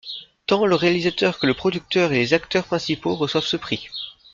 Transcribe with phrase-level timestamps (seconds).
[0.47, 3.87] Tant le réalisateur que le producteur et les acteurs principaux reçoivent ce prix.